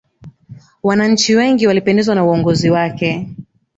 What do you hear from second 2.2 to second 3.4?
uongozi wake